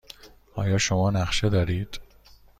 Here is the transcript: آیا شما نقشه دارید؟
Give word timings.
آیا 0.55 0.77
شما 0.77 1.09
نقشه 1.11 1.49
دارید؟ 1.49 1.99